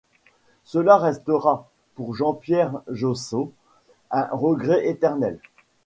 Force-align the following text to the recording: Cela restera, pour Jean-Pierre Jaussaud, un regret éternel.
Cela 0.63 0.97
restera, 0.97 1.69
pour 1.93 2.15
Jean-Pierre 2.15 2.81
Jaussaud, 2.89 3.53
un 4.09 4.27
regret 4.31 4.87
éternel. 4.89 5.39